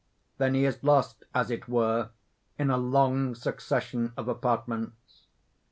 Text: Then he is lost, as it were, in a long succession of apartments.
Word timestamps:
Then 0.39 0.55
he 0.55 0.65
is 0.65 0.83
lost, 0.83 1.25
as 1.31 1.51
it 1.51 1.67
were, 1.69 2.09
in 2.57 2.71
a 2.71 2.77
long 2.77 3.35
succession 3.35 4.13
of 4.17 4.27
apartments. 4.27 5.27